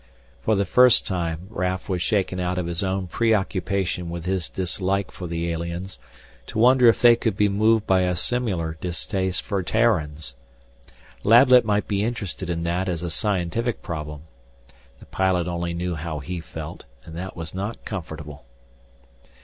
[0.41, 5.11] For the first time Raf was shaken out of his own preoccupation with his dislike
[5.11, 5.99] for the aliens
[6.47, 10.37] to wonder if they could be moved by a similar distaste for Terrans.
[11.23, 14.23] Lablet might be interested in that as a scientific problem
[14.97, 18.45] the pilot only knew how he felt and that was not comfortable.